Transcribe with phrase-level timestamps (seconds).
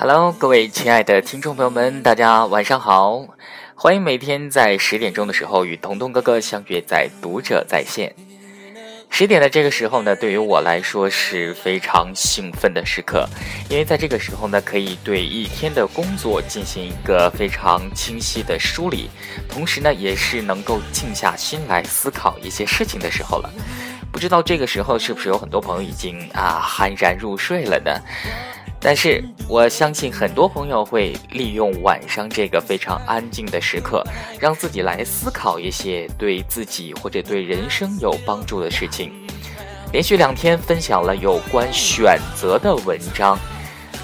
[0.00, 3.26] Hello，各位亲爱的听众朋友们，大家晚上好！
[3.74, 8.14] 欢迎每天在十点钟的时候与彤彤哥哥相约在读者在线。
[9.10, 13.28] 十点的这个时候呢，对于我来说是非常兴奋的时刻，
[13.68, 19.10] 因为在这个时候呢，可以对一天的工作进行一个非常清晰的梳理，
[19.48, 23.50] 同时呢，也是能够静下心来思考一些事情的时候了。
[24.12, 28.00] 不知道这个时候是不是有很多朋友已经啊酣然入睡了呢？
[28.80, 34.04] 但是我相信很多朋友会利用晚上这个非常安静的时刻，
[34.38, 39.12] 让自己来思考一些对自己或者对人生有帮助的事情。
[39.92, 43.36] 连续两天分享了有关选择的文章，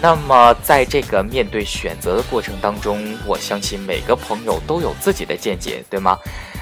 [0.00, 6.16] 那么在这个面对选择的过程当中，我相信每个朋友都有自己的见解，对吗？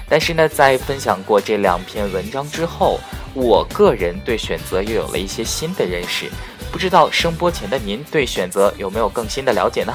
[0.09, 2.99] 但是呢，在分享过这两篇文章之后，
[3.35, 6.31] 我个人对选择又有了一些新的认识。
[6.71, 9.95] 不知道声波前的您对选择有没有更新的了解呢？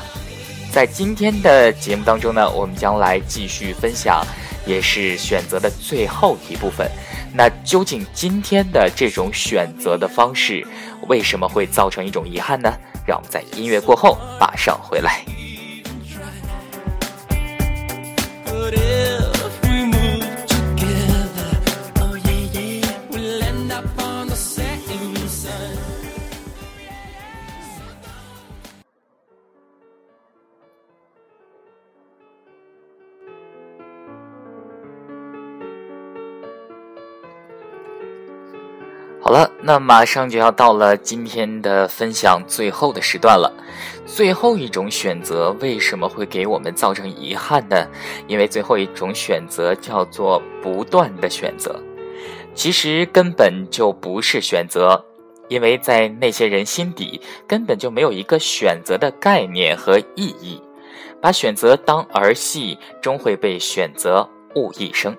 [0.72, 4.26] 在今天的节目当中呢，我们将来继续分享，
[4.66, 6.90] 也是选择的最后一部分。
[7.34, 10.66] 那究竟今天的这种选择的方式，
[11.08, 12.72] 为什么会造成一种遗憾呢？
[13.06, 15.24] 让我们在音乐过后马上回来。
[39.26, 43.50] 好了，那马上就要到了今天的分享最后的时段了。
[44.06, 47.88] 最后一种选择为什么会给我们造成遗憾呢？
[48.28, 51.82] 因为最后一种选择叫做不断的选择，
[52.54, 55.02] 其实根本就不是选择，
[55.48, 60.62] 因为在那些人心底根本就没有一个选择的概念和意义，
[61.22, 65.16] 把选择当儿戏，终会被选择误一生。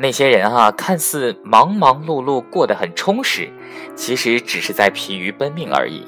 [0.00, 3.50] 那些人啊，看似忙忙碌碌过得很充实，
[3.96, 6.06] 其实只是在疲于奔命而已，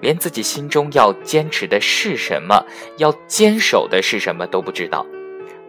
[0.00, 2.64] 连自己心中要坚持的是什么，
[2.98, 5.04] 要坚守的是什么都不知道。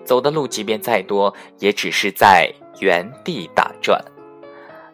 [0.05, 2.47] 走的路即便再多，也只是在
[2.79, 3.99] 原地打转。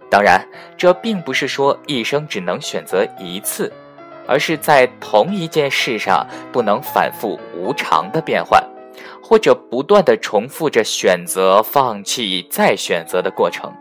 [0.10, 0.48] 当然，
[0.78, 3.70] 这并不是说一生只能选择一次，
[4.26, 8.64] 而是在同一件事上不能反复无常的变换。
[9.30, 13.72] 或者不断的重复着选择、放弃、再选择的过程，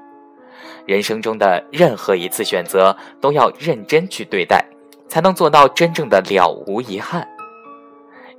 [0.85, 4.63] 人生中的任何一次选择都要认真去对待，
[5.09, 7.27] 才能做到真正的了无遗憾。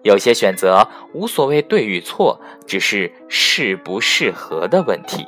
[0.04, 5.26] 有些选择无所谓对与错，只是适不适合的问题。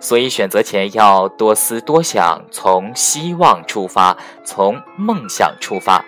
[0.00, 6.04] 所以选择前要多思多想，从希望出发，从梦想出发，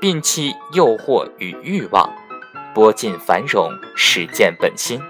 [0.00, 2.11] 摒弃诱惑与欲望。
[2.74, 5.00] 拨尽繁荣，实践本心，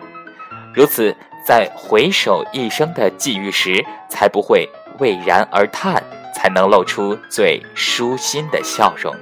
[0.74, 1.14] 如此，
[1.46, 4.68] 在回首一生的际遇时，才不会
[4.98, 6.02] 为然而叹，
[6.34, 9.14] 才能露出最舒心的笑容。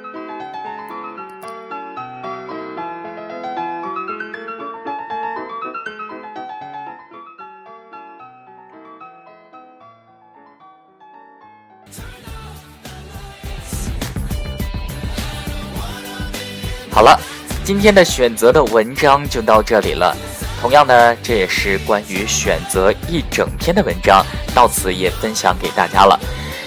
[16.90, 17.29] 好了。
[17.64, 20.16] 今天的选择的文章就到这里了。
[20.60, 26.18] 同样呢，这也是关于选择一整天的文章，到此也分享给大家了。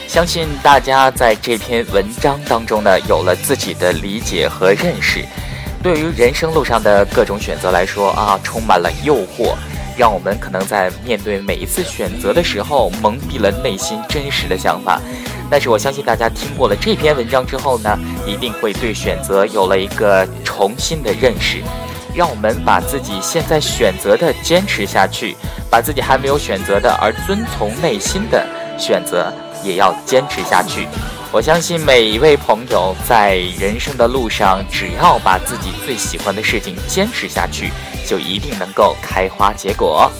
[0.07, 5.25] 相信大家在这篇文章当中呢，有了自己的理解和认识。
[5.81, 9.55] 对于人生路上的各种选择来说啊，充满了诱惑，
[9.97, 15.01] 让我们可能在面对每一次选择的时候，蒙蔽了内心真实的想法。
[15.53, 21.61] 但是我相信大家听过了这篇文章之后呢，一定会对选择有了一个重新的认识。
[22.15, 25.37] 让我们把自己现在选择的坚持下去，
[25.69, 28.43] 把自己还没有选择的而遵从内心的
[28.79, 29.31] 选择
[29.63, 30.87] 也要坚持下去。
[31.31, 37.69] 我相信每一位朋友在人生的路上，只要把自己最喜欢的事情坚持下去，
[38.07, 40.11] 就一定能够开花结果。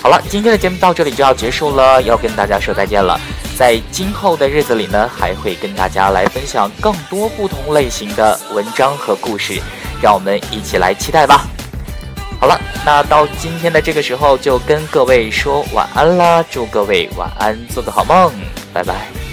[0.00, 3.20] 好了，今天的节目到这里就要结束了，要跟大家说再见了。
[3.56, 9.60] 在今后的日子里呢，还会跟大家来分享更多不同类型的文章和故事，
[10.02, 11.46] 让我们一起来期待吧。
[12.40, 18.32] 好了，那到今天的这个时候，就跟各位说晚安啦，祝各位晚安，做个好梦，
[18.72, 19.23] 拜拜。